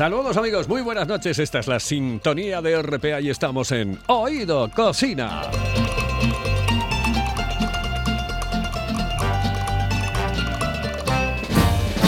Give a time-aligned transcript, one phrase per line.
[0.00, 1.38] Saludos amigos, muy buenas noches.
[1.38, 5.42] Esta es la sintonía de RPA y estamos en Oído Cocina.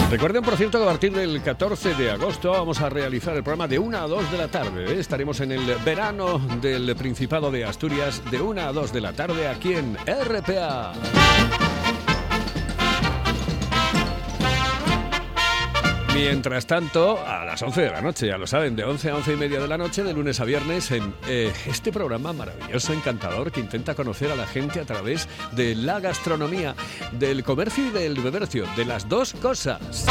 [0.09, 3.67] Recuerden, por cierto, que a partir del 14 de agosto vamos a realizar el programa
[3.67, 4.99] de 1 a 2 de la tarde.
[4.99, 9.47] Estaremos en el verano del Principado de Asturias de 1 a 2 de la tarde
[9.47, 10.93] aquí en RPA.
[16.13, 19.33] Mientras tanto, a las 11 de la noche, ya lo saben, de 11 a 11
[19.33, 23.51] y media de la noche, de lunes a viernes, en eh, este programa maravilloso, encantador,
[23.51, 26.75] que intenta conocer a la gente a través de la gastronomía,
[27.13, 30.05] del comercio y del bebercio, de las dos cosas.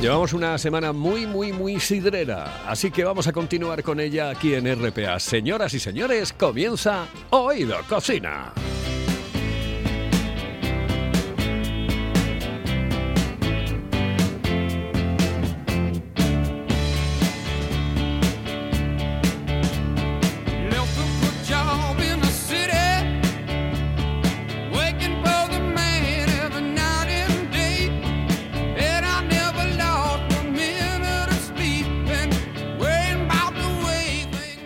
[0.00, 4.54] Llevamos una semana muy, muy, muy sidrera, así que vamos a continuar con ella aquí
[4.54, 5.18] en RPA.
[5.18, 8.52] Señoras y señores, comienza Oído Cocina.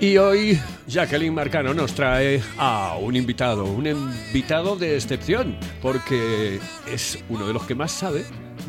[0.02, 0.58] Y hoy
[0.88, 6.58] Jacqueline Marcano nos trae a un invitado, un invitado de excepción, porque
[6.92, 8.24] es uno de los que más sabe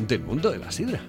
[0.06, 1.00] del mundo de la sidra.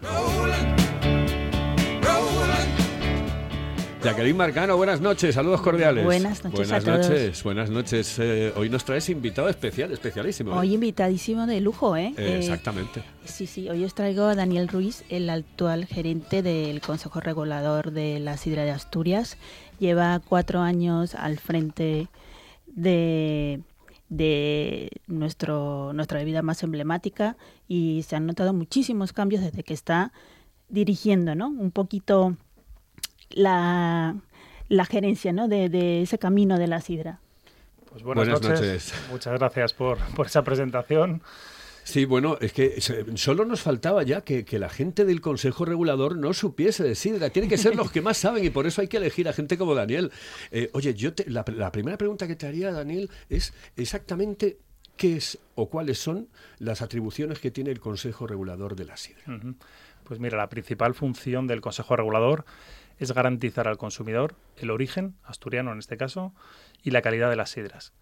[4.03, 6.03] Jacqueline Marcano, buenas noches, saludos cordiales.
[6.05, 7.09] Buenas noches buenas a todos.
[7.09, 8.19] noches, buenas noches.
[8.19, 10.51] Eh, hoy nos traes invitado especial, especialísimo.
[10.51, 10.57] ¿eh?
[10.59, 12.13] Hoy invitadísimo de lujo, ¿eh?
[12.17, 13.01] Eh, Eh, exactamente.
[13.23, 18.19] sí, sí, hoy os traigo a Daniel Ruiz, el actual gerente del Consejo Regulador de
[18.19, 19.37] la Sidra de Asturias.
[19.79, 22.07] Lleva cuatro años al frente
[22.67, 23.61] de,
[24.09, 27.35] de nuestro, nuestra bebida más emblemática
[27.67, 30.11] y se han notado muchísimos cambios desde que está
[30.69, 31.47] dirigiendo, ¿no?
[31.47, 32.35] Un poquito
[33.29, 34.15] la,
[34.69, 35.47] la gerencia, ¿no?
[35.47, 37.19] De, de ese camino de la sidra.
[37.89, 38.59] Pues buenas, Buenas noches.
[38.61, 38.93] noches.
[39.11, 41.21] Muchas gracias por, por esa presentación.
[41.87, 46.17] Sí, bueno, es que solo nos faltaba ya que, que la gente del Consejo Regulador
[46.17, 47.29] no supiese de sidra.
[47.29, 49.55] Tienen que ser los que más saben y por eso hay que elegir a gente
[49.55, 50.11] como Daniel.
[50.49, 54.57] Eh, oye, yo te- la, primera pregunta que te haría, Daniel, es exactamente
[54.97, 59.21] qué es o cuáles son las atribuciones que tiene el Consejo Regulador de la sidra.
[60.05, 62.45] Pues mira, la principal función del Consejo Regulador
[62.97, 66.33] es garantizar al consumidor el origen, asturiano en este caso,
[66.81, 67.93] y la calidad de las sidras.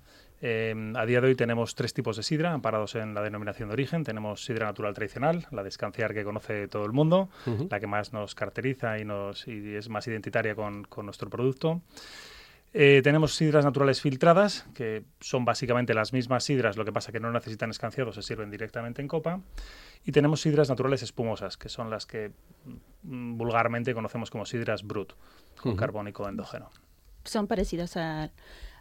[0.45, 3.73] Eh, a día de hoy tenemos tres tipos de sidra amparados en la denominación de
[3.73, 4.03] origen.
[4.03, 7.29] Tenemos sidra natural tradicional, la de escanciar que conoce todo el mundo,
[7.69, 11.81] la que más nos caracteriza y, nos, y es más identitaria con, con nuestro producto.
[12.73, 17.21] Eh, tenemos sidras naturales filtradas, que son básicamente las mismas sidras, lo que pasa que
[17.21, 19.39] no necesitan escanciado, se sirven directamente en copa.
[20.03, 22.31] Y tenemos sidras naturales espumosas, que son las que
[23.03, 25.13] mm, vulgarmente conocemos como sidras brut,
[25.61, 25.79] con Ujú.
[25.79, 26.69] carbónico endógeno.
[27.23, 28.31] son parecidas al,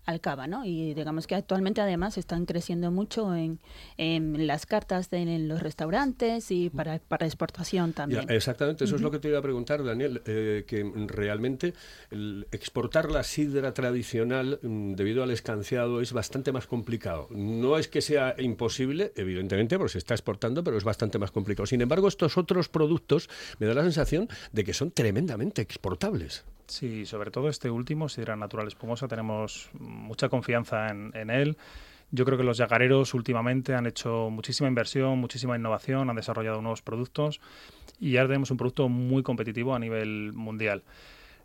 [0.04, 0.64] al cava, ¿no?
[0.64, 3.60] Y digamos que actualmente además están creciendo mucho en,
[3.96, 8.30] en las cartas de en los restaurantes y para, para exportación Ya, también.
[8.30, 11.74] exactamente, eso es lo que te iba a preguntar, Daniel, eh, que realmente
[12.10, 17.28] el exportar la sidra tradicional mm, debido al escanciado es bastante más complicado.
[17.30, 21.66] No es que sea imposible, evidentemente, porque se está exportando, pero es bastante más complicado.
[21.66, 23.28] Sin embargo, estos otros productos
[23.60, 26.44] me da la sensación de que son tremendamente exportables.
[26.66, 31.56] Sí, sobre todo este último, sidra natural espumosa, tenemos mucha confianza en, él.
[32.10, 36.82] Yo creo que los yagareros últimamente han hecho muchísima inversión, muchísima innovación, han desarrollado nuevos
[36.82, 37.40] productos
[37.98, 40.82] y ya tenemos un producto muy competitivo a nivel mundial.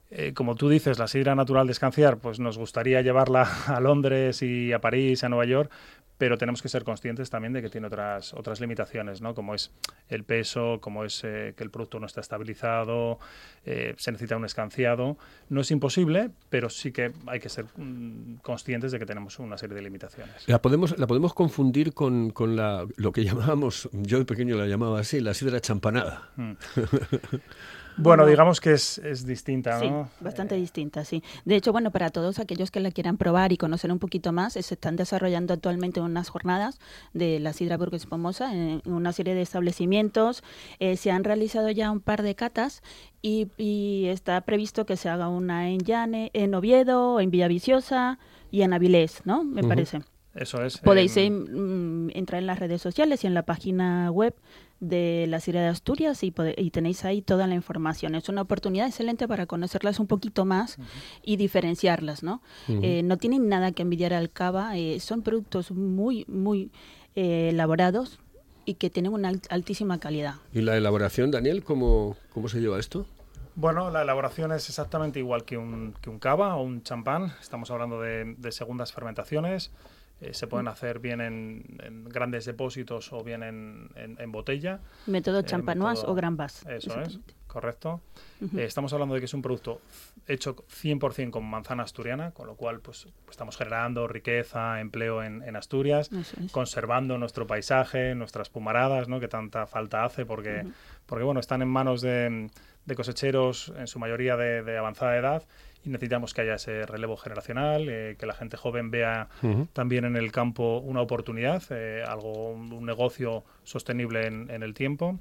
[0.09, 4.71] Eh, como tú dices, la sidra natural de pues nos gustaría llevarla a Londres y
[4.71, 5.71] a París, a Nueva York,
[6.17, 9.35] pero tenemos que ser conscientes también de que tiene otras, otras limitaciones, ¿no?
[9.35, 9.71] Como es
[10.09, 13.19] el peso, como es eh, que el producto no está estabilizado,
[13.65, 15.17] eh, se necesita un escanciado.
[15.49, 19.57] No es imposible, pero sí que hay que ser mm, conscientes de que tenemos una
[19.57, 20.47] serie de limitaciones.
[20.47, 24.65] La podemos, la podemos confundir con, con la, lo que llamábamos, yo de pequeño la
[24.65, 26.31] llamaba así, la sidra champanada.
[26.35, 26.51] Mm.
[27.97, 30.09] Bueno, digamos que es, es distinta, Sí, ¿no?
[30.19, 31.23] bastante Eh, distinta, sí.
[31.45, 34.55] De hecho, bueno, para todos aquellos que la quieran probar y conocer un poquito más,
[34.55, 36.79] eh, se están desarrollando actualmente unas jornadas
[37.13, 40.43] de la sidra Burgos Espumosa en, en una serie de establecimientos.
[40.79, 42.81] Eh, se han realizado ya un par de catas
[43.21, 48.19] y, y está previsto que se haga una en Llane, en Oviedo, en Villaviciosa
[48.51, 49.43] y en Avilés, ¿no?
[49.43, 50.01] Me parece.
[50.37, 50.77] Eso es.
[50.77, 54.35] Podéis eh, entrar en las redes sociales y en la página web
[54.79, 58.13] de la Sidra de Asturias y, y tenéis ahí toda la información.
[58.13, 60.77] Es una oportunidad excelente para conocerlas un poquito más
[61.23, 62.41] y diferenciarlas, ¿no?
[62.67, 62.81] Ujú.
[62.83, 66.69] Eh, no tienen nada que envidiar al cava, eh, son productos muy, muy
[67.15, 68.19] eh, elaborados
[68.65, 70.35] y que tienen una alt- altísima calidad.
[70.53, 73.07] ¿Y la elaboración, Daniel, cómo, cómo se lleva esto?
[73.55, 77.33] Bueno, la elaboración es exactamente igual que un, que un cava o un champán.
[77.41, 79.71] Estamos hablando de, de segundas fermentaciones.
[80.19, 84.79] Eh, se pueden hacer bien en, en grandes depósitos o bien en, en- en botella.
[85.05, 86.65] Método Eh, champanoise método- o Grand Bass.
[86.67, 88.01] Eso es, correcto.
[88.41, 88.57] Ujú.
[88.57, 89.79] Eh, estamos hablando de que es un producto
[90.27, 96.09] hecho 100% con manzana asturiana, con lo cual pues, estamos generando riqueza, empleo en, Asturias,
[96.11, 96.51] es.
[96.51, 99.19] conservando nuestro paisaje, nuestras pumaradas, ¿no?
[99.19, 100.65] que tanta falta hace, porque,
[101.05, 102.49] porque bueno, están en manos de,
[102.85, 105.43] de cosecheros, en su mayoría de, de avanzada edad,
[105.83, 109.29] y necesitamos que haya ese relevo generacional, eh, que la gente joven vea
[109.73, 115.19] también en el campo una oportunidad, eh, algo, un, negocio sostenible en, en el tiempo.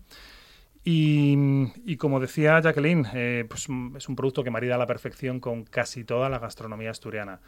[0.89, 1.37] Y,
[1.85, 5.41] y como decía Jacqueline, eh, pues, mm, es un producto que marida a la perfección
[5.41, 7.41] con casi toda la gastronomía asturiana.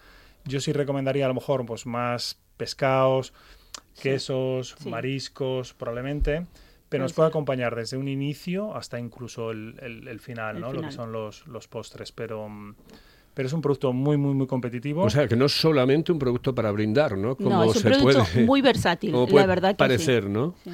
[0.44, 3.32] Yo sí recomendaría a lo mejor pues, más pescados,
[4.02, 4.88] quesos, sí.
[4.88, 6.46] mariscos, probablemente,
[6.88, 10.62] pero nos Puede puede acompañar desde un inicio hasta incluso el, el- el final, El
[10.62, 10.72] ¿no?
[10.72, 12.12] lo que son los, los postres.
[12.12, 12.48] Pero,
[13.34, 15.02] pero es un producto muy, muy, muy competitivo.
[15.02, 17.36] O sea, que no es solamente un producto para brindar, ¿no?
[17.36, 19.78] Como No, es un se producto puede, muy versátil, como la verdad que sí.
[19.78, 20.54] parecer, ¿no?
[20.64, 20.70] Sí.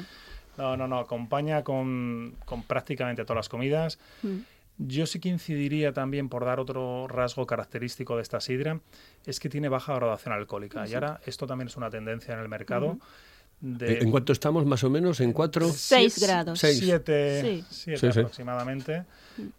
[0.57, 3.99] No, no, no, acompaña con, con prácticamente todas las comidas.
[4.23, 4.37] Mm.
[4.77, 8.79] Yo sí que incidiría también por dar otro rasgo característico de esta sidra,
[9.25, 10.87] es que tiene baja graduación alcohólica.
[10.87, 12.97] Y ahora esto también es una tendencia en el mercado.
[13.61, 15.19] De Eh, ¿En cuánto estamos más o menos?
[15.21, 15.67] ¿En cuatro?
[15.69, 16.59] Seis sie- grados.
[16.59, 16.79] Seis.
[16.79, 17.65] Siete, Sí.
[17.69, 18.19] siete Sí, sí.
[18.19, 19.05] aproximadamente.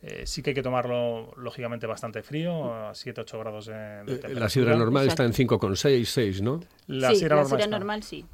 [0.02, 4.04] Eh, sí que hay que tomarlo, lógicamente, bastante frío, a 7-8 grados de, de Eh,
[4.04, 4.40] temperatura.
[4.40, 5.58] La sidra normal está en Exacto.
[5.58, 6.60] 5,6, 6, ¿no?
[6.86, 8.26] La sí, sidra la normal sidra normal sí.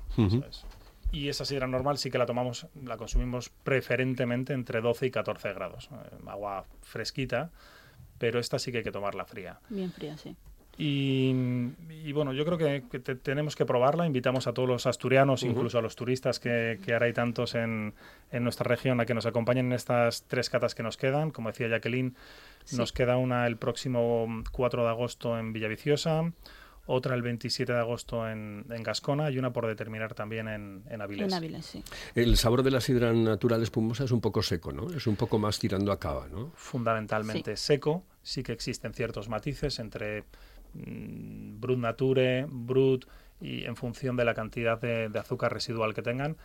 [0.49, 0.65] Es.
[1.11, 5.53] Y esa sidra normal sí que la tomamos, la consumimos preferentemente entre 12 y 14
[5.53, 5.89] grados.
[5.93, 7.51] Eh, agua fresquita,
[8.19, 9.59] pero esta sí que hay que tomarla fría.
[9.69, 10.37] Bien fría, sí.
[10.79, 11.35] Y,
[12.05, 14.07] y bueno, yo creo que, que te- tenemos que probarla.
[14.07, 17.95] Invitamos a todos los asturianos, incluso a los turistas, que, que ahora hay tantos en,
[18.31, 21.31] en nuestra región, a que nos acompañen en estas tres catas que nos quedan.
[21.31, 22.17] Como decía Jacqueline,
[22.65, 22.77] Sí.
[22.77, 26.33] nos queda una el próximo 4 de agosto en Villaviciosa,
[26.87, 31.01] otra el 27 de agosto en, en Gascona y una por determinar también en, en
[31.03, 31.27] Avilés.
[31.27, 31.83] En Ávila, sí.
[32.15, 34.91] El sabor de la sidra natural espumosa es un poco seco, ¿no?
[34.95, 36.53] Es un poco más tirando a cava, ¿no?
[36.55, 38.05] fundamentalmente seco.
[38.23, 40.23] Sí que existen ciertos matices entre
[40.75, 43.07] Brut Nature, Brut
[43.41, 46.37] y en función de la cantidad de, de azúcar residual que tengan,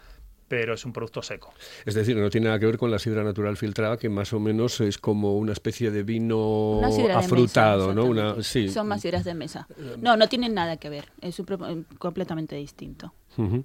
[0.47, 1.53] pero es un producto seco.
[1.85, 4.39] Es decir, no tiene nada que ver con la sidra natural filtrada, que más o
[4.39, 8.05] menos es como una especie de vino Una sidra de afrutado, mesa, ¿no?
[8.05, 8.69] Una, sí.
[8.69, 9.67] Son más sidras de mesa.
[10.01, 11.05] No, no tienen nada que ver.
[11.21, 13.13] Es un pro- eh, completamente distinto.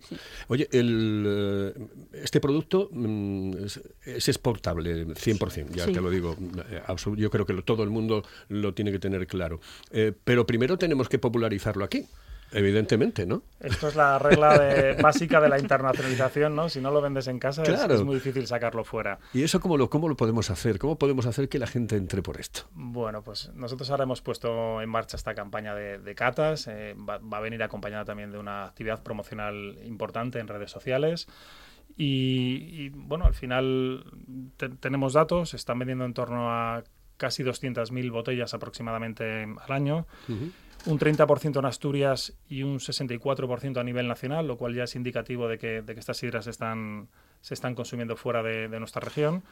[0.06, 0.16] Sí.
[0.48, 5.92] Oye, el, eh, este producto mm, es, es exportable 100%, ya Sí.
[5.94, 6.36] te lo digo.
[6.70, 6.82] eh,
[7.16, 9.60] Yo creo que lo- todo el mundo lo tiene que tener claro.
[9.90, 12.04] Eh, pero primero tenemos que popularizarlo aquí,
[12.52, 13.42] evidentemente, ¿no?
[13.60, 16.68] Esto es la regla de- básica de la internacionalización, ¿no?
[16.68, 17.94] Si no lo vendes en casa es- Claro.
[17.94, 19.18] es, muy difícil sacarlo fuera.
[19.32, 20.78] ¿Y eso cómo lo, cómo lo podemos hacer?
[20.78, 22.62] ¿Cómo podemos hacer que la gente entre por esto?
[22.74, 26.66] Bueno, pues nosotros ahora hemos puesto en marcha esta campaña de, de catas.
[26.68, 31.28] eh, va, va a venir acompañada también de una actividad promocional importante en redes sociales.
[31.96, 34.04] Y, y, bueno, al final
[34.56, 36.82] te- tenemos datos, se están vendiendo en torno a
[37.18, 40.06] casi 200.000 botellas aproximadamente al año,
[40.86, 45.48] un 30% en Asturias y un 64% a nivel nacional, lo cual ya es indicativo
[45.48, 47.08] de que, de que estas sidras están,
[47.40, 49.42] se están consumiendo fuera de, nuestra región.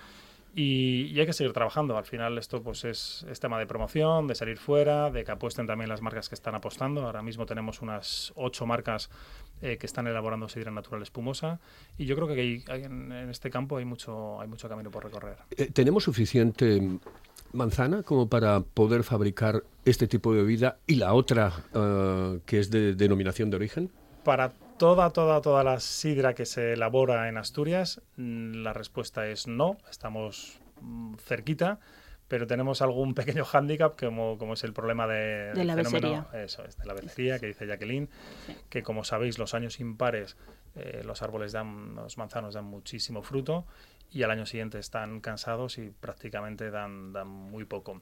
[0.52, 1.96] Y, hay que seguir trabajando.
[1.96, 5.66] Al final esto pues es, es tema de promoción, de salir fuera, de que apuesten
[5.66, 7.06] también las marcas que están apostando.
[7.06, 9.10] Ahora mismo tenemos unas ocho marcas
[9.62, 11.60] eh, que están elaborando sidra natural espumosa
[11.98, 15.36] y yo creo que en, este campo hay mucho, hay mucho camino por recorrer.
[15.56, 16.80] Eh, ¿Tenemos suficiente
[17.52, 22.70] manzana como para poder fabricar este tipo de bebida y la otra eh, que es
[22.70, 23.90] de denominación de origen?
[24.24, 29.46] Para toda, toda, toda la sidra que se elabora en Asturias, mm, la respuesta es
[29.46, 29.78] no.
[29.90, 31.80] Estamos mm, cerquita,
[32.28, 35.84] pero tenemos algún pequeño hándicap, como, como es el problema de, la fenómeno-
[36.24, 36.26] becería.
[36.44, 38.08] Eso es, de la becería, que dice Jacqueline,
[38.46, 38.56] Sí.
[38.68, 40.36] que como sabéis, los años impares,
[40.76, 43.66] eh, los árboles dan, los manzanos dan muchísimo fruto.
[44.10, 48.00] Y al año siguiente están cansados y prácticamente dan, dan muy poco.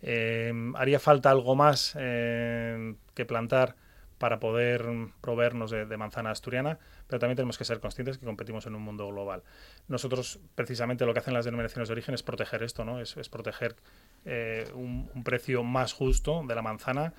[0.00, 3.74] Eh, haría falta algo más eh, que plantar
[4.18, 4.84] para poder
[5.20, 9.06] proveernos de, manzana asturiana, pero también tenemos que ser conscientes que competimos en un mundo
[9.08, 9.44] global.
[9.86, 13.00] Nosotros, precisamente, lo que hacen las denominaciones de origen es proteger esto, ¿no?
[13.00, 13.76] Es, proteger
[14.24, 17.14] eh, un, precio más justo de la manzana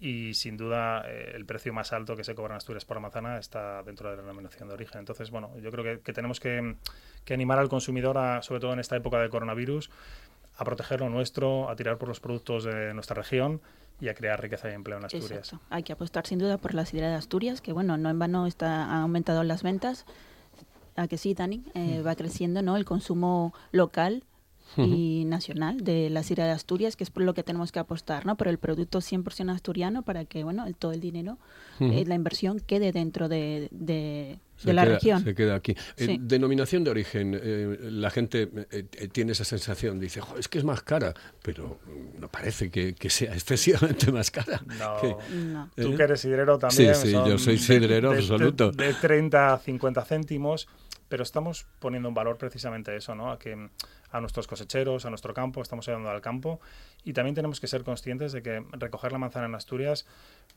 [0.00, 3.00] y, sin duda, eh, el precio más alto que se cobra en Asturias por la
[3.00, 5.00] manzana está dentro de la denominación de origen.
[5.00, 6.76] Entonces, bueno, yo creo que, tenemos que,
[7.30, 9.90] animar al consumidor, sobre todo en esta época de coronavirus,
[10.56, 13.60] a proteger lo nuestro, a tirar por los productos de nuestra región
[14.00, 15.52] y a crear riqueza y empleo en Asturias.
[15.52, 15.66] Exacto.
[15.70, 18.46] Hay que apostar sin duda por la sidra de Asturias, que bueno, no en vano
[18.46, 20.06] está, han aumentado las ventas.
[20.94, 22.76] A que sí, Dani, eh, va creciendo ¿no?
[22.76, 24.24] el consumo local
[24.76, 28.26] y nacional de la sidra de Asturias, que es por lo que tenemos que apostar,
[28.26, 28.36] ¿no?
[28.36, 31.38] Por el producto 100% asturiano para que, bueno, todo el dinero,
[31.80, 35.24] eh, la inversión quede dentro de, de, la región.
[35.24, 35.74] Se queda aquí.
[35.96, 38.46] Eh, denominación de origen, eh, la gente
[39.12, 41.78] tiene esa sensación, dice, es que es más cara, pero
[42.18, 44.62] no parece que, sea excesivamente más cara.
[44.78, 46.94] No, Tú que eres sidrero también.
[46.94, 48.70] Sí, sí, yo soy sidrero absoluto.
[48.70, 50.68] De, 30 a 50 céntimos,
[51.08, 53.32] pero estamos poniendo un valor precisamente a eso, ¿no?
[53.32, 53.70] A que
[54.10, 56.60] a nuestros cosecheros, a nuestro campo, estamos ayudando al campo
[57.04, 60.06] y también tenemos que ser conscientes de que recoger la manzana en Asturias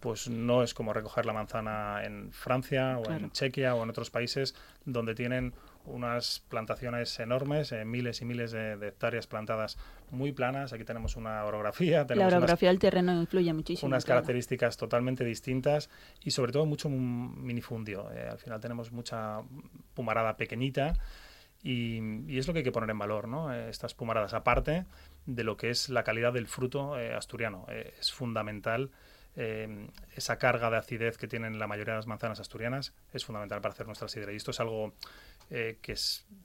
[0.01, 4.10] pues no es como recoger la manzana en Francia o en Chequia o en otros
[4.10, 5.53] países donde tienen
[5.86, 9.77] unas plantaciones enormes, eh, miles y miles de, hectáreas plantadas
[10.10, 10.74] muy planas.
[10.74, 12.05] Aquí tenemos una orografía.
[12.10, 13.88] la orografía del terreno influye muchísimo.
[13.88, 15.89] Unas características totalmente distintas
[16.24, 18.12] y sobre todo mucho minifundio.
[18.12, 19.41] Eh, al final tenemos mucha
[19.93, 20.93] pumarada pequeñita
[21.63, 23.53] y, es lo que hay que poner en valor, ¿no?
[23.53, 24.86] Eh, estas pumaradas, aparte
[25.25, 27.65] de lo que es la calidad del fruto eh, asturiano.
[27.70, 28.91] Eh, es fundamental
[29.34, 33.72] esa carga de acidez que tienen la mayoría de las manzanas asturianas, es fundamental para
[33.72, 34.34] hacer nuestra sidra.
[34.34, 34.94] Y esto es algo
[35.53, 35.96] eh, que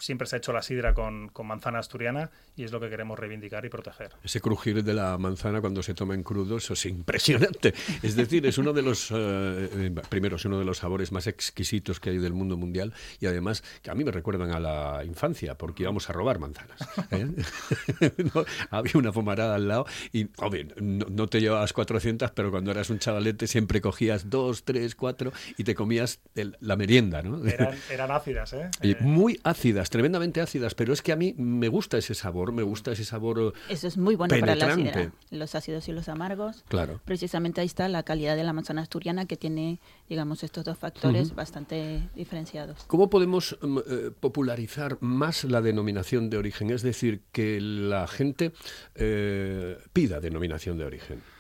[0.01, 3.65] siempre se ha hecho la sidra con, manzana asturiana y es lo que queremos reivindicar
[3.65, 4.11] y proteger.
[4.25, 7.73] Ese crujir de la manzana cuando se toma en crudo, eso es impresionante.
[8.03, 11.29] Es decir, es uno de los, eh, eh, primero, es uno de los sabores más
[11.29, 15.05] exquisitos que hay del mundo mundial y además que a mí me recuerdan a la
[15.05, 16.81] infancia porque íbamos a robar manzanas.
[18.71, 22.99] Había una fumarada al lado y, obvio, no, te llevabas 400, pero cuando eras un
[22.99, 27.47] chavalete siempre cogías dos, tres, cuatro y te comías la merienda, ¿no?
[27.47, 28.69] Eran, eran ácidas, ¿eh?
[29.01, 32.93] Muy ácidas, tremendamente ácidas, pero es que a mí me gusta ese sabor, me gusta
[32.93, 36.65] ese sabor Eso es muy bueno para la sidra, los ácidos y los amargos.
[36.69, 37.01] Claro.
[37.05, 41.35] Precisamente ahí está la calidad de la manzana asturiana que tiene, digamos, estos dos factores
[41.35, 42.85] bastante diferenciados.
[42.87, 46.71] ¿Cómo podemos mm, eh, popularizar más la denominación de origen?
[46.71, 48.53] Es decir, que la gente
[48.95, 51.36] eh, pida denominación de origen.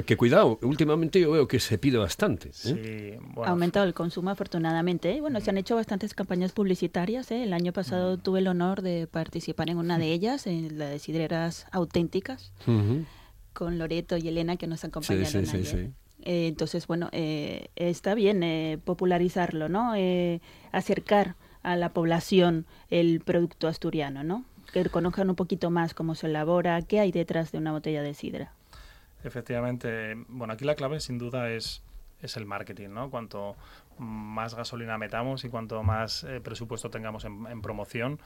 [0.00, 2.50] Que, cuidado, últimamente yo veo que se pide bastante.
[2.64, 3.20] ¿eh?
[3.44, 5.14] Ha aumentado el consumo afortunadamente.
[5.14, 5.20] ¿eh?
[5.20, 7.30] Bueno, se han hecho bastantes campañas publicitarias.
[7.30, 7.42] ¿eh?
[7.42, 10.98] El año pasado tuve el honor de participar en una de ellas, en la de
[10.98, 12.54] Sidreras Auténticas,
[13.52, 15.44] con Loreto y Elena que nos acompañaron.
[15.44, 15.90] Sí, sí,
[16.24, 19.92] entonces, bueno, está bien popularizarlo, ¿no?
[20.72, 24.46] acercar a la población el producto asturiano, ¿no?
[24.72, 28.14] Que conozcan un poquito más cómo se elabora, qué hay detrás de una botella de
[28.14, 28.54] sidra.
[29.24, 31.82] Efectivamente, bueno, aquí la clave sin duda es,
[32.20, 33.10] es el marketing, ¿no?
[33.10, 33.56] Cuanto
[33.98, 38.20] más gasolina metamos y cuanto más eh, presupuesto tengamos en, promoción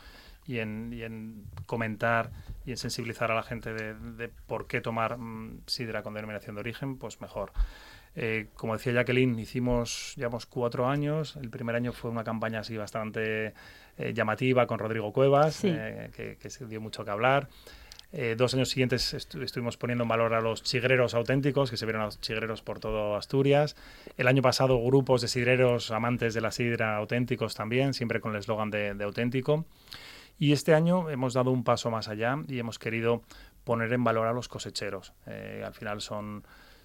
[0.46, 2.30] y en, y en, comentar
[2.64, 6.60] y en sensibilizar a la gente de, por qué tomar mm, sidra con denominación de
[6.60, 7.52] origen, pues mejor.
[8.18, 11.36] Eh, como decía Jacqueline, hicimos, llevamos cuatro años.
[11.36, 13.52] El primer año fue una campaña así bastante
[13.98, 17.48] eh, llamativa con Rodrigo Cuevas, que, que, se dio mucho que hablar.
[18.18, 22.00] Eh, dos años siguientes estuvimos poniendo en valor a los chigreros auténticos, que se vieron
[22.00, 23.76] a los chigreros por todo Asturias.
[24.16, 28.38] El año pasado grupos de sidreros amantes de la sidra auténticos también, siempre con el
[28.38, 29.66] eslogan de, auténtico.
[30.38, 33.20] Y este año hemos dado un paso más allá y hemos querido
[33.64, 35.12] poner en valor a los cosecheros.
[35.26, 36.42] Eh, al final son,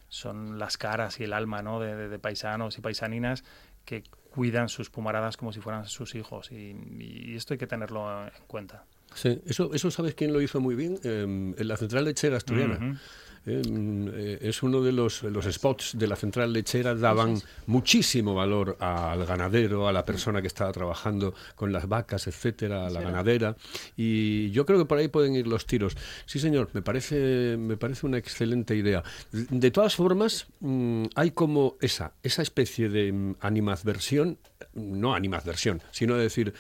[0.09, 1.79] son las caras y el alma ¿no?
[1.79, 3.45] de, paisanos y paisaninas
[3.85, 8.31] que cuidan sus pumaradas como si fueran sus hijos y esto hay que tenerlo en
[8.47, 8.83] cuenta.
[9.13, 12.99] Sí, eso, eso sabes quién lo hizo muy bien, em, en la central lechera asturiana.
[13.43, 18.77] Em, eh, es uno de los, los spots de la central lechera, daban muchísimo valor
[18.79, 23.55] al ganadero, a la persona que estaba trabajando con las vacas, etcétera, a la ganadera.
[23.97, 25.97] Y yo creo que por ahí pueden ir los tiros.
[26.27, 29.03] Sí, señor, me parece, me parece una excelente idea.
[29.31, 34.37] De todas formas, mm, hay como esa, esa especie de mm, animadversión,
[34.75, 36.53] no animadversión, sino decir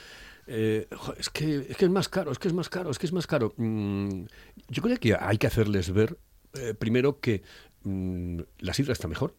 [0.53, 3.05] eh, es, que, es que es más caro, es que es más caro, es que
[3.05, 3.53] es más caro.
[3.55, 4.25] Mm,
[4.67, 6.17] yo creo que hay que hacerles ver,
[6.53, 7.41] eh, primero, que
[7.83, 9.33] mm, la sidra está mejor.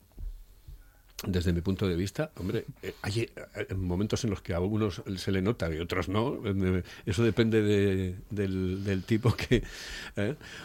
[1.27, 5.03] desde mi punto de vista, hombre, eh, hay eh, momentos en los que a algunos
[5.17, 6.41] se le nota y otros no.
[7.05, 7.63] Eso depende
[8.31, 9.63] del, tipo que.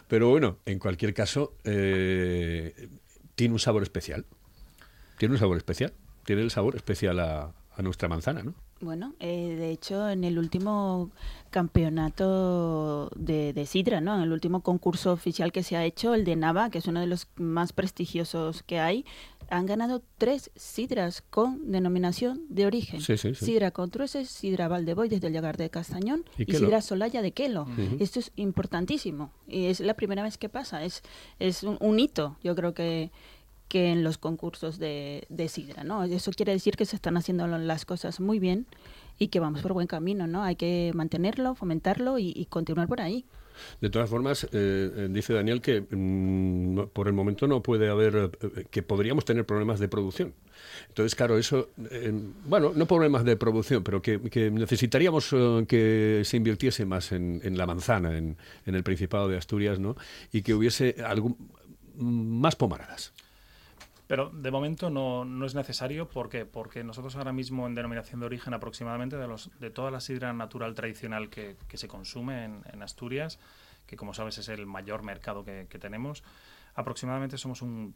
[0.07, 4.25] Pero bueno, en cualquier caso, tiene un sabor especial.
[5.17, 5.93] Tiene un sabor especial.
[6.25, 8.55] Tiene el sabor especial a, a nuestra manzana, ¿no?
[8.79, 11.09] Bueno, eh, de hecho, en el último
[11.49, 14.15] campeonato de, de, Sidra, ¿no?
[14.15, 16.99] En el último concurso oficial que se ha hecho, el de Nava, que es uno
[16.99, 19.05] de los más prestigiosos que hay,
[19.49, 23.01] han ganado tres sidras con denominación de origen.
[23.01, 27.31] Sí, sí, Sidra Contrueses, Sidra Valdeboy desde el Llagar de Castañón y, Sidra Solaya de
[27.31, 27.67] Quelo.
[27.99, 30.83] Esto es importantísimo y es la primera vez que pasa.
[30.83, 31.01] Es,
[31.39, 33.11] es un hito, yo creo que
[33.67, 36.03] que en los concursos de, de sidra, ¿no?
[36.03, 38.65] Eso quiere decir que se están haciendo las cosas muy bien
[39.19, 40.43] y que vamos por buen camino, ¿no?
[40.43, 43.25] Hay que mantenerlo, fomentarlo y, continuar por ahí.
[43.81, 48.31] De todas formas, eh, eh, dice Daniel que mm, por el momento no puede haber,
[48.39, 50.33] eh, que podríamos tener problemas de producción.
[50.89, 51.69] Entonces, claro, eso,
[52.45, 54.19] bueno, no problemas de producción, pero que,
[54.51, 55.29] necesitaríamos
[55.67, 59.95] que se invirtiese más en, en la manzana, en, en, el Principado de Asturias, ¿no?
[60.31, 61.35] Y que hubiese algún,
[61.95, 63.13] más pomaradas.
[64.07, 66.09] Pero de momento no, no es necesario.
[66.09, 66.45] ¿Por qué?
[66.45, 70.31] Porque nosotros ahora mismo en denominación de origen aproximadamente de, los, de toda la sidra
[70.33, 73.37] natural tradicional que, que se consume en, Asturias,
[73.85, 76.23] que como sabes es el mayor mercado que, que tenemos,
[76.73, 77.95] aproximadamente somos un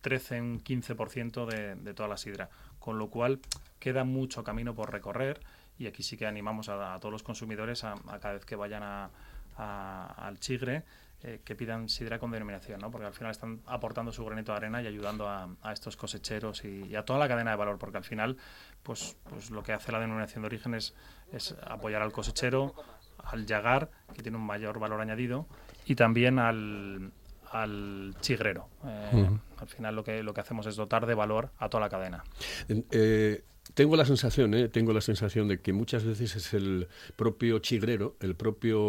[0.00, 2.50] 13, un 15% de, de toda la sidra.
[2.80, 3.40] Con lo cual
[3.78, 5.40] queda mucho camino por recorrer
[5.78, 8.82] y aquí sí que animamos a, todos los consumidores a, a, cada vez que vayan
[8.82, 9.10] a,
[9.56, 10.84] al Chigre
[11.22, 12.90] eh, que pidan sidra con denominación, ¿no?
[12.90, 16.94] porque al final están aportando su granito de arena y ayudando a, estos cosecheros y,
[16.94, 18.36] a toda la cadena de valor, porque al final
[18.82, 20.94] pues, pues lo que hace la denominación de origen es,
[21.32, 22.74] es apoyar al cosechero,
[23.18, 25.46] al llagar, que tiene un mayor valor añadido,
[25.86, 27.12] y también al,
[27.50, 28.68] al chigrero.
[28.84, 31.88] Eh, al final lo que, lo que hacemos es dotar de valor a toda la
[31.88, 32.24] cadena.
[32.68, 33.44] Eh,
[33.74, 34.68] tengo la sensación, ¿eh?
[34.68, 38.80] tengo la sensación de que muchas veces es el propio chigrero, el propio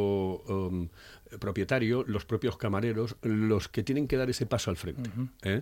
[0.43, 0.89] um,
[1.39, 5.09] propietario, los propios camareros, los que tienen que dar ese paso al frente.
[5.43, 5.61] ¿eh?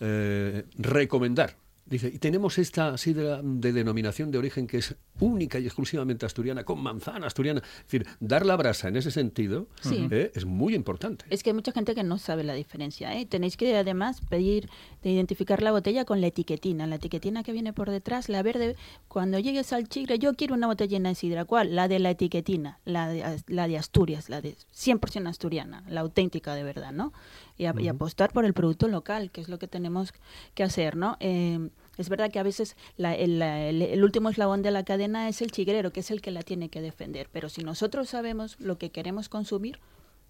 [0.00, 5.66] Eh, recomendar Dice, y tenemos esta sidra de denominación de origen que es única y
[5.66, 7.60] exclusivamente asturiana, con manzana asturiana.
[7.60, 9.68] Es decir, dar la brasa en ese sentido
[10.10, 10.32] ¿eh?
[10.34, 11.24] es muy importante.
[11.30, 13.16] Es que hay mucha gente que no sabe la diferencia.
[13.16, 13.24] ¿eh?
[13.24, 14.68] Tenéis que además pedir
[15.02, 16.88] de identificar la botella con la etiquetina.
[16.88, 18.74] La etiquetina que viene por detrás, la verde,
[19.06, 21.44] cuando llegues al chigre, yo quiero una botella de sidra.
[21.44, 21.76] ¿Cuál?
[21.76, 26.54] La de la etiquetina, la de, la de Asturias, la de 100% asturiana, la auténtica
[26.54, 27.12] de verdad, ¿no?
[27.56, 30.12] Y, apostar por el producto local, que es lo que tenemos
[30.54, 31.16] que hacer, ¿no?
[31.20, 35.92] Eh, es verdad que a veces el, último eslabón de la cadena es el chigrero,
[35.92, 39.28] que es el que la tiene que defender, pero si nosotros sabemos lo que queremos
[39.28, 39.78] consumir,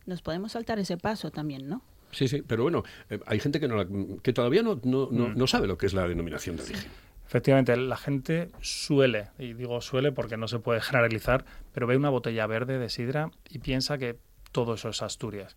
[0.07, 1.83] nos podemos saltar ese paso también, ¿no?
[2.13, 5.37] Sí, sí, pero bueno, eh, hay gente que, no que todavía no, no, no, mm.
[5.37, 6.91] no, sabe lo que es la denominación de origen.
[7.27, 12.09] Efectivamente, la gente suele, y digo suele porque no se puede generalizar, pero ve una
[12.09, 14.17] botella verde de sidra y piensa que
[14.53, 15.57] todo eso es Asturias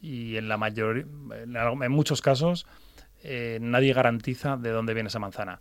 [0.00, 2.66] y en la mayor, en, muchos casos
[3.22, 5.60] eh, nadie garantiza de dónde viene esa manzana.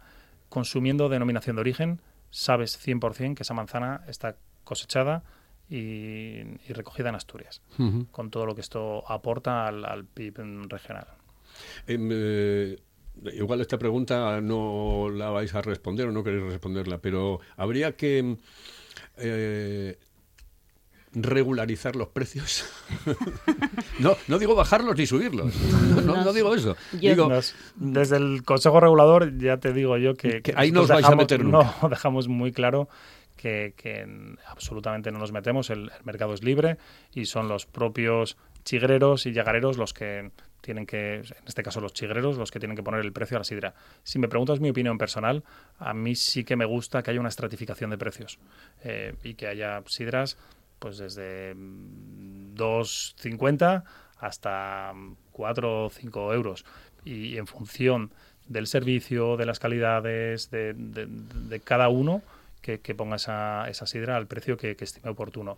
[0.49, 5.23] Consumiendo denominación de origen, sabes 100% que esa manzana está cosechada
[5.69, 7.61] y, recogida en Asturias,
[8.11, 11.07] con todo lo que esto aporta al, PIB regional.
[11.87, 12.77] Em, eh,
[13.33, 18.37] igual esta pregunta no la vais a responder o no queréis responderla, pero habría que
[19.17, 19.97] eh,
[21.15, 22.65] regularizar los precios.
[23.99, 25.55] no, no digo bajarlos ni subirlos.
[26.03, 26.75] No, digo eso.
[26.91, 27.29] Digo,
[27.75, 31.73] desde el Consejo Regulador ya te digo yo que, ahí nos vais a meter No,
[31.89, 32.89] dejamos muy claro
[33.37, 35.69] que, absolutamente no nos metemos.
[35.69, 36.77] El, mercado es libre
[37.13, 41.93] y son los propios chigreros y llagareros los que tienen que, en este caso los
[41.93, 43.75] chigreros, los que tienen que poner el precio a la sidra.
[44.03, 45.43] Si me preguntas mi opinión personal,
[45.77, 48.39] a mí sí que me gusta que haya una estratificación de precios
[48.83, 50.37] eh, y que haya sidras
[50.79, 53.83] pues desde 2,50 mm,
[54.19, 54.93] hasta
[55.31, 56.65] 4 o 5 euros.
[57.03, 58.11] Y en función
[58.47, 62.21] del servicio, de las calidades, de, de, cada uno,
[62.61, 65.57] que, ponga esa, esa, sidra al precio que estime oportuno.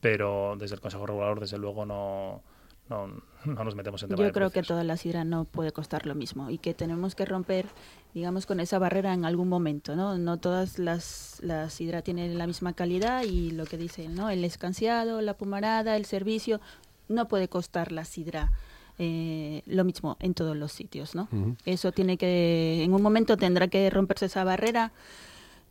[0.00, 2.42] Pero desde el Consejo Regulador, desde luego, no,
[2.88, 3.08] no,
[3.44, 6.14] no nos metemos en tema Yo creo que toda la sidra no puede costar lo
[6.14, 7.66] mismo y que tenemos que romper,
[8.14, 10.18] digamos, con esa barrera en algún momento, ¿no?
[10.18, 14.30] No todas las la sidra tienen la misma calidad y lo que dicen, ¿no?
[14.30, 16.60] El escanciado, la pumarada, el servicio,
[17.08, 18.52] no puede costar la sidra.
[19.00, 21.28] Eh, lo mismo en todos los sitios, ¿no?
[21.64, 24.90] Eso tiene que, en un momento tendrá que romperse esa barrera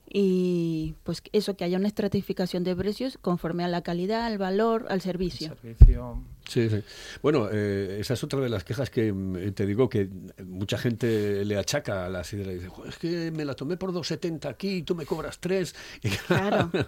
[0.10, 4.86] y pues eso que haya una estratificación de precios conforme a la calidad, al valor,
[4.90, 5.50] al servicio.
[5.50, 6.82] servicio Sí, sí.
[7.22, 10.08] Bueno, eh, esa es otra de las quejas que mm, te digo que
[10.46, 13.92] mucha gente le achaca a la sidra y dice, es que me la tomé por
[13.92, 15.76] 2,70 aquí y tú me cobras 3.
[16.28, 16.72] claro.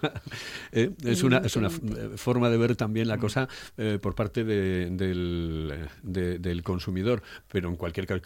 [0.72, 5.89] Eh, es, una, es una forma de ver también la cosa eh, por parte del,
[6.04, 8.22] del consumidor, pero en cualquier caso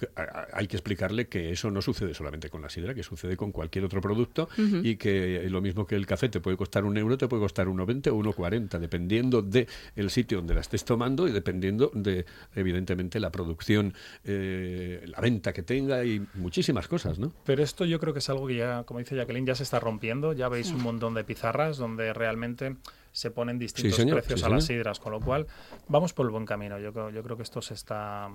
[0.53, 3.85] hay que explicarle que eso no sucede solamente con la sidra, que sucede con cualquier
[3.85, 7.27] otro producto y que lo mismo que el café te puede costar un euro, te
[7.27, 11.91] puede costar 1,20 o 1,40, dependiendo del el sitio donde la estés tomando y dependiendo
[11.93, 17.33] de, evidentemente, la producción, eh, la venta que tenga y muchísimas cosas, ¿no?
[17.45, 19.79] Pero esto yo creo que es algo que ya, como dice Jacqueline, ya se está
[19.79, 20.33] rompiendo.
[20.33, 22.75] Ya veis un montón de pizarras donde realmente
[23.11, 25.47] se ponen distintos precios a las sidras, con lo cual
[25.87, 26.79] vamos por el buen camino.
[26.79, 28.29] Yo, yo creo que esto se está...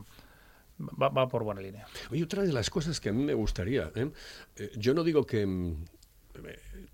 [0.81, 1.89] Va, por buena línea.
[2.13, 4.13] Oye, otra de las cosas que a mí me gustaría, ¿eh?
[4.55, 5.85] Eh, yo no digo que mm,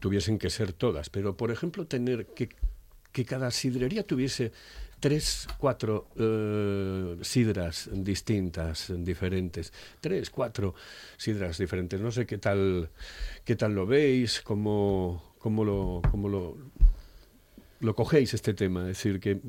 [0.00, 2.48] tuviesen que ser todas, pero por ejemplo tener que,
[3.12, 4.52] que cada sidrería tuviese
[5.05, 10.75] tres, cuatro eh, sidras distintas, diferentes, tres, cuatro
[11.19, 12.01] sidras diferentes.
[12.01, 12.88] No sé qué tal,
[13.45, 16.57] qué tal lo veis, cómo, cómo lo, cómo lo,
[17.81, 19.43] lo cogéis este tema, es decir, que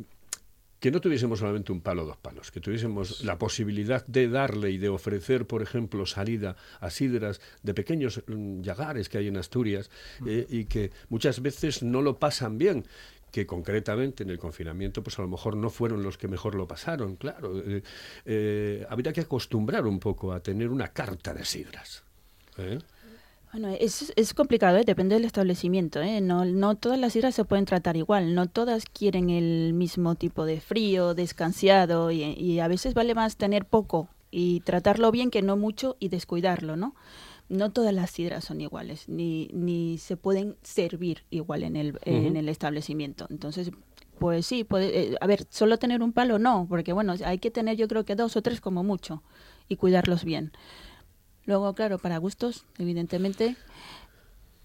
[0.86, 4.78] que no tuviésemos solamente un palo dos palos, que tuviésemos la posibilidad de darle y
[4.78, 9.90] de ofrecer, por ejemplo, salida a sidras de pequeños mm, llagares que hay en Asturias
[10.28, 12.86] eh, y que muchas veces no lo pasan bien
[13.36, 16.70] que concretamente en el confinamiento pues a lo mejor no fueron los que mejor lo
[16.70, 17.60] pasaron, claro.
[17.60, 17.84] Eh,
[18.24, 22.06] eh, habría que acostumbrar un poco a tener una carta de sidras.
[22.58, 22.80] ¿eh?
[23.52, 26.00] Bueno, es, es complicado, depende del establecimiento.
[26.22, 30.46] No, no todas las sidras se pueden tratar igual, no todas quieren el mismo tipo
[30.46, 35.42] de frío, descanseado, y, y a veces vale más tener poco y tratarlo bien que
[35.42, 36.96] no mucho y descuidarlo, ¿no?
[37.50, 42.38] No todas las sidras son iguales, ni, ni se pueden servir igual en el, en
[42.38, 43.28] el establecimiento.
[43.30, 43.72] Entonces,
[44.20, 47.52] pues sí, puede, eh, a ver, solo tener un palo no, porque bueno, hay que
[47.52, 49.24] tener yo creo que dos o tres como mucho
[49.68, 50.54] y cuidarlos bien.
[51.46, 53.56] Luego, claro, para gustos, evidentemente,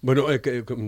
[0.03, 0.39] bueno, eh,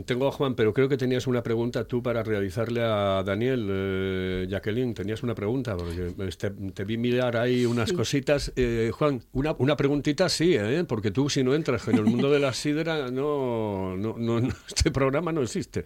[0.08, 3.68] tengo a Juan, pero creo que tenías una pregunta tú para realizarle a Daniel.
[3.70, 8.52] Eh, Jacqueline, tenías una pregunta, porque este, te, vi mirar ahí unas cositas.
[8.56, 10.84] Eh, Juan, una, una preguntita sí, ¿eh?
[10.88, 14.90] porque tú si no entras en el mundo de la sidra, no, no, no, este
[14.90, 15.86] programa no existe.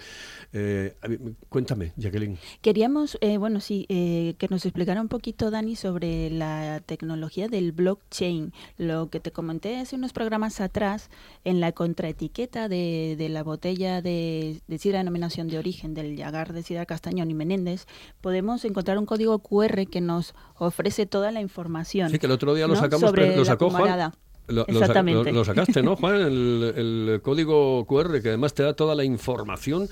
[1.50, 2.38] cuéntame, Jacqueline.
[2.62, 8.54] Queríamos, bueno, sí, que nos explicara un poquito, Dani, sobre la tecnología del blockchain.
[8.78, 11.10] Lo que te comenté hace unos programas atrás,
[11.44, 16.16] en la contraetiqueta de de la botella de, de sidra de denominación de origen del
[16.16, 17.86] Yagar de sidra Castañón y Menéndez,
[18.22, 22.10] podemos encontrar un código QR que nos ofrece toda la información.
[22.10, 24.14] Sí, que el otro día lo sacamos, sobre lo sacó Juan.
[24.48, 25.34] Lo, Exactamente.
[25.34, 26.16] Lo, sacaste, ¿no, Juan?
[26.16, 29.90] El, código QR que además te da toda la información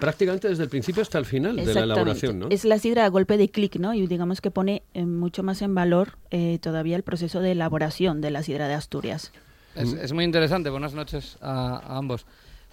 [0.00, 2.48] prácticamente desde el principio hasta el final de la elaboración, ¿no?
[2.48, 3.92] Es la sidra a golpe de clic, ¿no?
[3.92, 8.22] Y digamos que pone eh, mucho más en valor eh, todavía el proceso de elaboración
[8.22, 9.30] de la sidra de Asturias.
[9.74, 10.70] Es, muy interesante.
[10.70, 12.26] Buenas noches a ambos.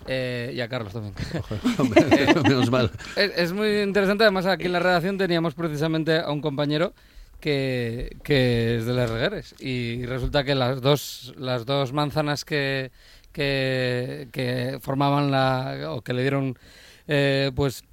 [0.07, 1.13] Eh, y a Carlos también.
[2.43, 2.91] Menos mal.
[3.15, 6.93] Es, muy interesante, además aquí en la redacción teníamos precisamente a un compañero
[7.39, 12.91] que, que es de las regueres y resulta que las dos, las dos manzanas que,
[13.31, 16.57] que, formaban la, o que le dieron
[17.07, 17.83] eh, pues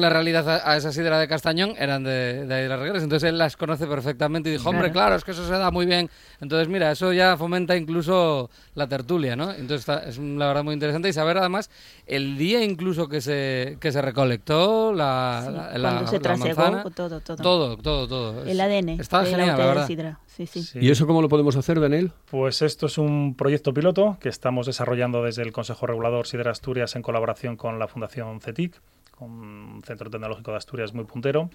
[0.00, 3.56] la realidad a, esa sidra de Castañón eran de, de las regueras, entonces él las
[3.56, 6.10] conoce perfectamente y dijo, hombre, claro, es que eso se da muy bien.
[6.40, 9.52] Entonces, mira, eso ya fomenta incluso la tertulia, ¿no?
[9.52, 11.70] Entonces es la verdad muy interesante y saber además
[12.06, 17.36] el día incluso que se, que se recolectó la, la, se todo, todo.
[17.36, 18.44] Todo, todo, todo.
[18.44, 19.00] El ADN.
[19.00, 19.88] Está genial, la verdad.
[20.26, 20.78] Sí, sí.
[20.78, 22.12] ¿Y eso cómo lo podemos hacer, Daniel?
[22.30, 26.94] Pues esto es un proyecto piloto que estamos desarrollando desde el Consejo Regulador Sidra Asturias
[26.94, 28.80] en colaboración con la Fundación CETIC
[29.24, 31.50] un centro tecnológico de Asturias muy puntero.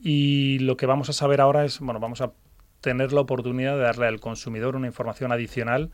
[0.00, 2.32] Y lo que vamos a saber ahora es, bueno, vamos a
[2.80, 5.90] tener la oportunidad de darle al consumidor una información adicional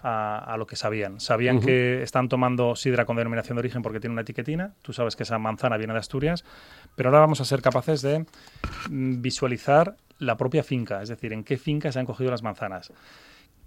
[0.00, 1.20] a, lo que sabían.
[1.20, 4.74] Sabían que están tomando sidra con denominación de origen porque tiene una etiquetina.
[4.82, 6.44] Tú sabes que esa manzana viene de Asturias.
[6.94, 8.24] Pero ahora vamos a ser capaces de
[8.90, 12.92] mm, visualizar la propia finca, es decir, en qué finca se han cogido las manzanas.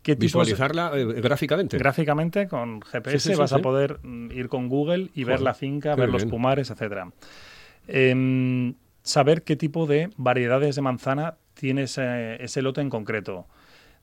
[0.04, 1.78] Visualizarla eh, gráficamente.
[1.78, 6.10] Gráficamente, con GPS vas a poder mm, ir con Google y ver la finca, ver
[6.10, 7.12] los pumares, etcétera.
[7.88, 13.48] Em, saber qué tipo de variedades de manzana tiene ese, lote en concreto.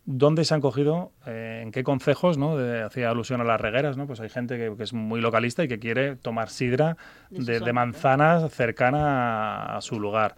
[0.04, 1.12] ¿Dónde se han cogido?
[1.26, 2.38] Eh, ¿En qué concejos?
[2.38, 2.56] ¿no?
[2.84, 4.06] hacía alusión a las regueras, ¿no?
[4.06, 6.96] Pues hay gente que, es muy localista y que quiere tomar sidra
[7.30, 10.34] de, manzanas cercana a, su lugar.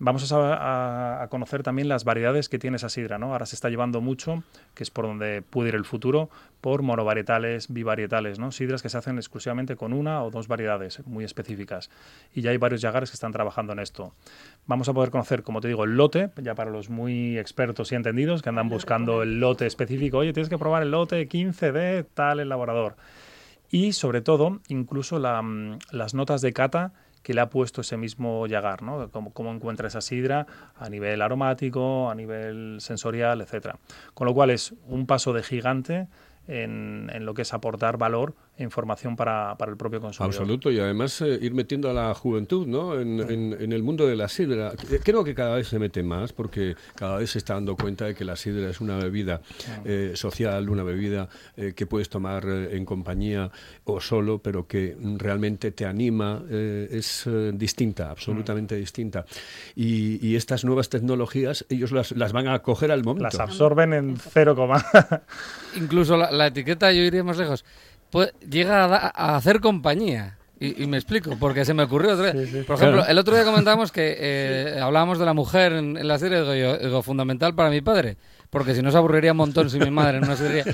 [0.00, 3.32] Vamos a, conocer también las variedades que tiene esa sidra, ¿no?
[3.32, 4.42] Ahora se está llevando mucho,
[4.74, 6.30] que es por donde puede ir el futuro,
[6.60, 8.50] por monovarietales, bivarietales, ¿no?
[8.50, 11.90] Sidras que se hacen exclusivamente con una o dos variedades muy específicas.
[12.34, 14.12] Y ya hay varios yagares que están trabajando en esto.
[14.66, 17.94] Vamos a poder conocer, como te digo, el lote, ya para los muy expertos y
[17.94, 20.18] entendidos que andan buscando el lote específico.
[20.18, 22.96] Oye, tienes que probar el lote 15 de tal elaborador.
[23.70, 26.92] Y sobre todo, incluso mm, las notas de cata
[27.24, 29.10] que le ha puesto ese mismo Yagar, ¿no?
[29.10, 33.78] Cómo, cómo, encuentra esa sidra a nivel aromático, a nivel sensorial, etcétera.
[34.12, 36.06] Con lo cual es un paso de gigante
[36.46, 40.34] en, en, lo que es aportar valor información para, para el propio consumidor.
[40.34, 42.98] Absoluto, y además eh, ir metiendo a la juventud ¿no?
[42.98, 44.72] En, en, el mundo de la sidra.
[45.02, 48.14] Creo que cada vez se mete más porque cada vez se está dando cuenta de
[48.14, 49.40] que la sidra es una bebida
[49.84, 53.50] eh, social, una bebida eh, que puedes tomar en compañía
[53.84, 59.24] o solo, pero que realmente te anima, es distinta, absolutamente distinta.
[59.74, 63.24] Y, y, estas nuevas tecnologías, ellos las, las, van a coger al momento.
[63.24, 64.84] Las absorben en cero coma.
[65.76, 67.64] Incluso la, la etiqueta, yo iría más lejos
[68.48, 70.38] llega a, hacer compañía.
[70.60, 72.64] Y, me explico, porque se me ocurrió otra vez.
[72.64, 76.42] Por ejemplo, el otro día comentábamos que eh, hablábamos de la mujer en, la serie,
[76.78, 78.16] digo, fundamental para mi padre,
[78.48, 80.64] porque si no se aburriría un montón si mi madre en una serie.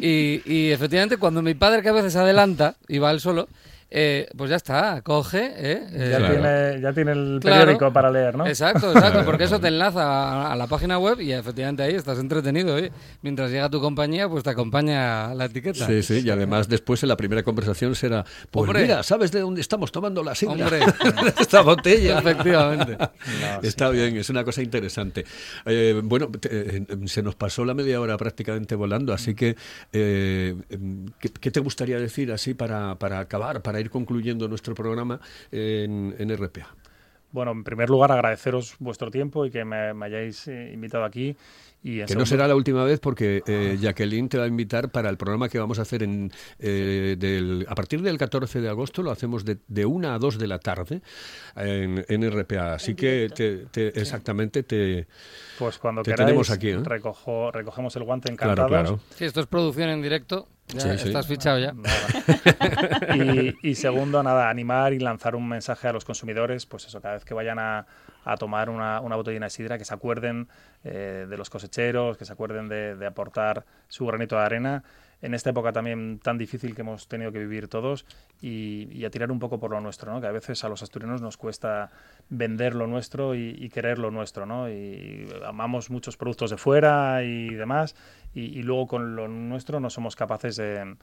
[0.00, 3.48] Y, y efectivamente, cuando mi padre que a veces adelanta y va él solo,
[3.90, 5.52] eh, pues ya está, coge.
[5.56, 5.82] ¿eh?
[5.90, 8.46] Ya, eh, tiene, ya, tiene, el periódico para leer, ¿no?
[8.46, 12.76] Exacto, exacto, porque eso te enlaza a, la página web y efectivamente ahí estás entretenido.
[13.22, 15.86] Mientras llega tu compañía, pues te acompaña la etiqueta.
[15.86, 19.62] Sí, sí, y además después en la primera conversación será, pues mira, ¿sabes de dónde
[19.62, 20.52] estamos tomando la sidra?
[20.52, 20.80] Hombre,
[21.40, 22.18] esta botella.
[22.18, 22.98] Efectivamente.
[23.62, 25.24] está bien, es una cosa interesante.
[26.02, 26.30] bueno,
[27.06, 29.56] se nos pasó la media hora prácticamente volando, así que,
[29.90, 36.74] ¿qué, te gustaría decir así para, para acabar, para ir concluyendo nuestro programa en, RPA.
[37.30, 41.36] Bueno, en primer lugar, agradeceros vuestro tiempo y que me, hayáis eh, invitado aquí.
[41.82, 45.10] Y que no será la última vez porque eh, Jacqueline te va a invitar para
[45.10, 49.02] el programa que vamos a hacer en, eh, del, a partir del 14 de agosto,
[49.02, 51.02] lo hacemos de, de 1 a 2 de la tarde
[51.54, 52.74] en, RPA.
[52.74, 55.06] Así que te, exactamente te,
[55.58, 56.72] pues cuando tenemos aquí.
[56.72, 58.68] Recojo, recogemos el guante encantados.
[58.68, 59.00] Claro, claro.
[59.14, 60.48] Sí, esto es producción en directo.
[60.74, 61.74] Ya estás fichado ya.
[63.62, 67.24] y, segundo, nada, animar y lanzar un mensaje a los consumidores, pues eso, cada vez
[67.24, 67.86] que vayan a,
[68.38, 70.48] tomar una, una, botellina de sidra, que se acuerden
[70.84, 74.84] eh, de los cosecheros, que se acuerden de, aportar su granito de arena
[75.20, 78.06] en esta época también tan difícil que hemos tenido que vivir todos
[78.40, 80.20] y, a tirar un poco por lo nuestro, ¿no?
[80.20, 81.90] que a veces a los asturianos nos cuesta
[82.28, 84.68] vender lo nuestro y, querer lo nuestro, ¿no?
[84.68, 87.94] y amamos muchos productos de fuera y demás
[88.34, 90.96] y, luego con lo nuestro no somos capaces de,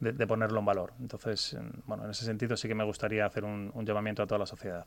[0.00, 0.92] de, ponerlo en valor.
[1.00, 1.56] Entonces,
[1.86, 4.84] bueno, en ese sentido sí que me gustaría hacer un, llamamiento a toda la sociedad.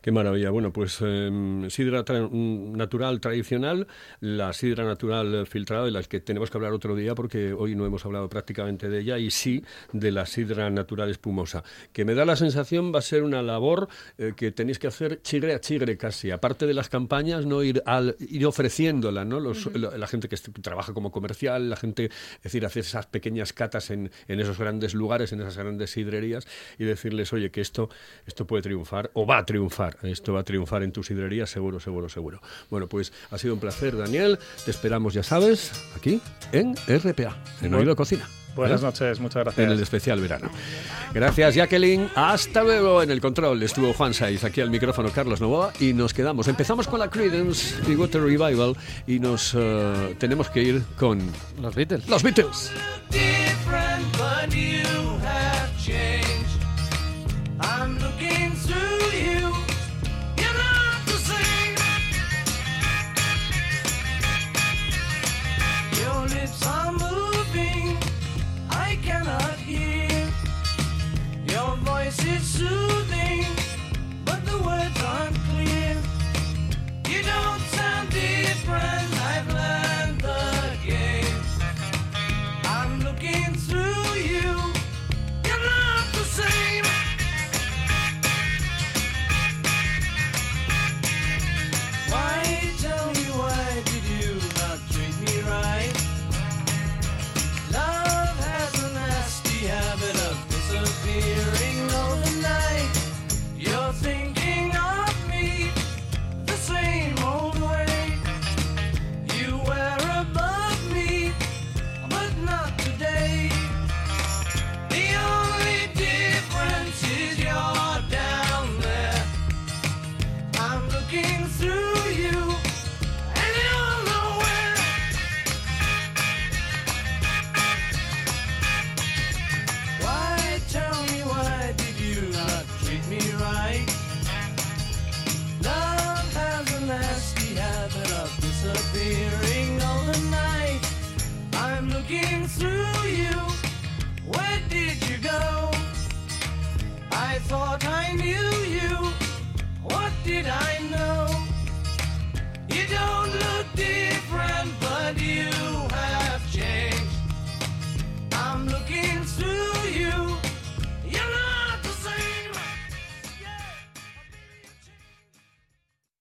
[0.00, 0.50] Qué maravilla.
[0.50, 3.86] Bueno, pues em, sidra natural tradicional,
[4.20, 7.84] la sidra natural filtrada, de las que tenemos que hablar otro día porque hoy no
[7.84, 12.24] hemos hablado prácticamente de ella, y sí de la sidra natural espumosa, que me da
[12.24, 15.96] la sensación va a ser una labor eh, que tenéis que hacer chigre a chigre
[15.96, 19.40] casi, aparte de las campañas, no ir, al, ir ofreciéndola, ¿no?
[19.40, 24.10] la, gente que trabaja como comercial, la gente, es decir, hacer esas pequeñas catas en,
[24.26, 26.46] en esos grandes lugares, en esas grandes sidrerías
[26.78, 27.90] y decirles, oye, que esto,
[28.26, 31.80] esto puede triunfar o va a triunfar, esto va a triunfar en tu sidrería, seguro,
[31.80, 32.40] seguro, seguro.
[32.70, 34.38] Bueno, pues ha sido un placer, Daniel.
[34.64, 36.20] Te esperamos, ya sabes, aquí
[36.52, 38.26] en RPA, en Oído Cocina.
[38.58, 38.84] Buenas ¿Eh?
[38.84, 39.64] noches, muchas gracias.
[39.64, 40.50] En el especial verano.
[41.14, 42.08] Gracias, Jacqueline.
[42.16, 43.02] Hasta luego.
[43.02, 46.48] En el control estuvo Juan Saiz, aquí al micrófono Carlos Novoa y nos quedamos.
[46.48, 51.20] Empezamos con la Credence y Water Revival y nos uh, tenemos que ir con
[51.62, 52.08] los Beatles.
[52.08, 52.72] Los Beatles.